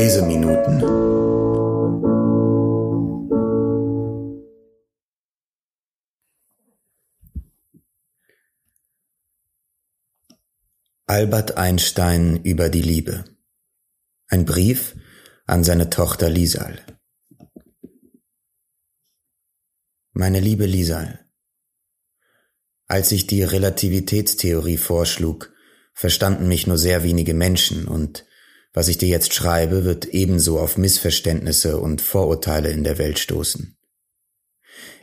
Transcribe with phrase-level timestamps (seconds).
[0.00, 0.80] Leseminuten.
[11.06, 13.24] Albert Einstein über die Liebe.
[14.28, 14.96] Ein Brief
[15.44, 16.80] an seine Tochter Lisal.
[20.12, 21.28] Meine liebe Lisal,
[22.86, 25.52] als ich die Relativitätstheorie vorschlug,
[25.92, 28.24] verstanden mich nur sehr wenige Menschen und
[28.72, 33.76] was ich dir jetzt schreibe, wird ebenso auf Missverständnisse und Vorurteile in der Welt stoßen.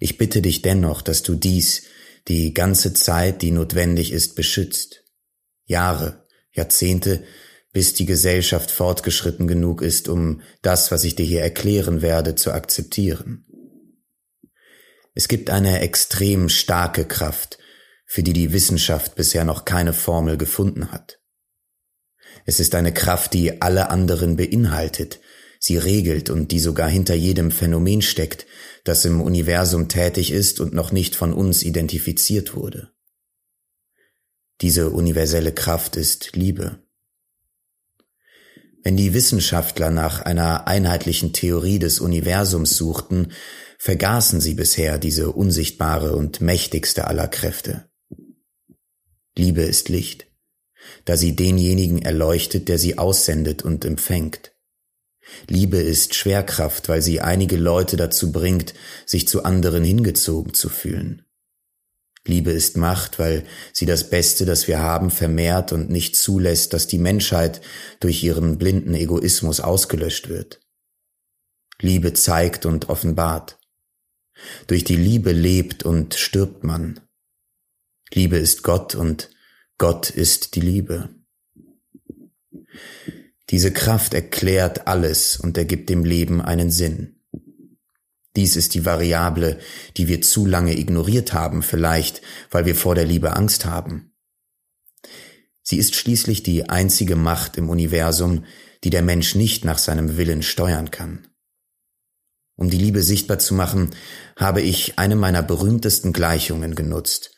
[0.00, 1.84] Ich bitte dich dennoch, dass du dies
[2.28, 5.04] die ganze Zeit, die notwendig ist, beschützt
[5.64, 7.24] Jahre, Jahrzehnte,
[7.72, 12.52] bis die Gesellschaft fortgeschritten genug ist, um das, was ich dir hier erklären werde, zu
[12.52, 13.46] akzeptieren.
[15.14, 17.58] Es gibt eine extrem starke Kraft,
[18.06, 21.20] für die die Wissenschaft bisher noch keine Formel gefunden hat.
[22.46, 25.20] Es ist eine Kraft, die alle anderen beinhaltet,
[25.58, 28.46] sie regelt und die sogar hinter jedem Phänomen steckt,
[28.84, 32.90] das im Universum tätig ist und noch nicht von uns identifiziert wurde.
[34.60, 36.78] Diese universelle Kraft ist Liebe.
[38.82, 43.32] Wenn die Wissenschaftler nach einer einheitlichen Theorie des Universums suchten,
[43.78, 47.88] vergaßen sie bisher diese unsichtbare und mächtigste aller Kräfte.
[49.36, 50.26] Liebe ist Licht,
[51.04, 54.52] da sie denjenigen erleuchtet, der sie aussendet und empfängt.
[55.48, 58.74] Liebe ist Schwerkraft, weil sie einige Leute dazu bringt,
[59.06, 61.22] sich zu anderen hingezogen zu fühlen.
[62.26, 66.86] Liebe ist Macht, weil sie das Beste, das wir haben, vermehrt und nicht zulässt, dass
[66.86, 67.60] die Menschheit
[68.00, 70.60] durch ihren blinden Egoismus ausgelöscht wird.
[71.80, 73.58] Liebe zeigt und offenbart.
[74.66, 77.00] Durch die Liebe lebt und stirbt man.
[78.12, 79.30] Liebe ist Gott und
[79.78, 81.10] Gott ist die Liebe.
[83.50, 87.20] Diese Kraft erklärt alles und ergibt dem Leben einen Sinn.
[88.36, 89.58] Dies ist die Variable,
[89.96, 94.12] die wir zu lange ignoriert haben, vielleicht weil wir vor der Liebe Angst haben.
[95.62, 98.44] Sie ist schließlich die einzige Macht im Universum,
[98.82, 101.26] die der Mensch nicht nach seinem Willen steuern kann.
[102.56, 103.90] Um die Liebe sichtbar zu machen,
[104.36, 107.34] habe ich eine meiner berühmtesten Gleichungen genutzt.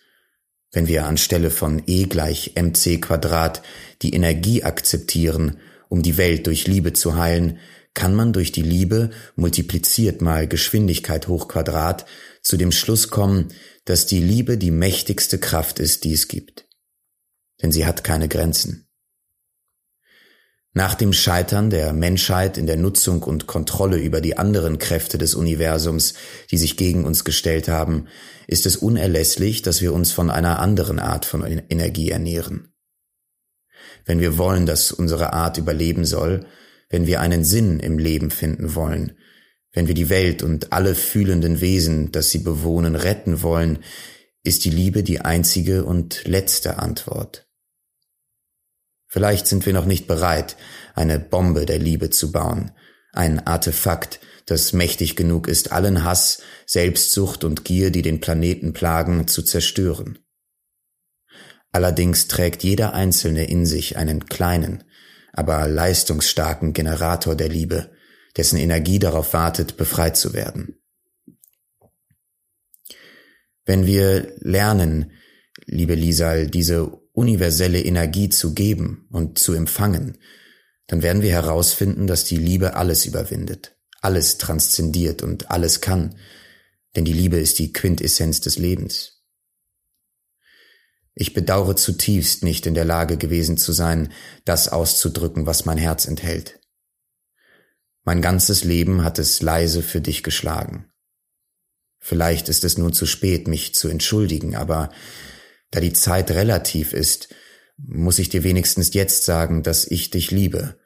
[0.76, 3.62] Wenn wir anstelle von E gleich mc Quadrat
[4.02, 5.56] die Energie akzeptieren,
[5.88, 7.60] um die Welt durch Liebe zu heilen,
[7.94, 12.04] kann man durch die Liebe multipliziert mal Geschwindigkeit hoch Quadrat
[12.42, 13.54] zu dem Schluss kommen,
[13.86, 16.68] dass die Liebe die mächtigste Kraft ist, die es gibt.
[17.62, 18.85] Denn sie hat keine Grenzen.
[20.76, 25.34] Nach dem Scheitern der Menschheit in der Nutzung und Kontrolle über die anderen Kräfte des
[25.34, 26.12] Universums,
[26.50, 28.08] die sich gegen uns gestellt haben,
[28.46, 32.74] ist es unerlässlich, dass wir uns von einer anderen Art von Energie ernähren.
[34.04, 36.44] Wenn wir wollen, dass unsere Art überleben soll,
[36.90, 39.16] wenn wir einen Sinn im Leben finden wollen,
[39.72, 43.78] wenn wir die Welt und alle fühlenden Wesen, das sie bewohnen, retten wollen,
[44.42, 47.45] ist die Liebe die einzige und letzte Antwort.
[49.06, 50.56] Vielleicht sind wir noch nicht bereit,
[50.94, 52.72] eine Bombe der Liebe zu bauen,
[53.12, 59.26] ein Artefakt, das mächtig genug ist, allen Hass, Selbstsucht und Gier, die den Planeten plagen,
[59.26, 60.18] zu zerstören.
[61.72, 64.84] Allerdings trägt jeder Einzelne in sich einen kleinen,
[65.32, 67.90] aber leistungsstarken Generator der Liebe,
[68.36, 70.80] dessen Energie darauf wartet, befreit zu werden.
[73.64, 75.12] Wenn wir lernen,
[75.66, 80.18] liebe Lisal, diese universelle Energie zu geben und zu empfangen,
[80.86, 86.16] dann werden wir herausfinden, dass die Liebe alles überwindet, alles transzendiert und alles kann,
[86.94, 89.22] denn die Liebe ist die Quintessenz des Lebens.
[91.14, 94.12] Ich bedauere zutiefst nicht in der Lage gewesen zu sein,
[94.44, 96.60] das auszudrücken, was mein Herz enthält.
[98.04, 100.92] Mein ganzes Leben hat es leise für dich geschlagen.
[101.98, 104.90] Vielleicht ist es nun zu spät, mich zu entschuldigen, aber
[105.70, 107.28] da die Zeit relativ ist,
[107.76, 110.78] muss ich dir wenigstens jetzt sagen, dass ich dich liebe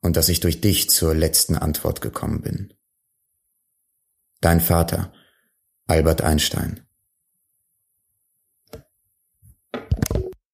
[0.00, 2.74] und dass ich durch dich zur letzten Antwort gekommen bin.
[4.40, 5.12] Dein Vater,
[5.86, 6.83] Albert Einstein.